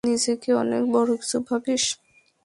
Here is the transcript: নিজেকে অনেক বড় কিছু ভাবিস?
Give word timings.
নিজেকে 0.07 0.49
অনেক 0.61 0.83
বড় 0.93 1.09
কিছু 1.19 1.37
ভাবিস? 1.47 1.83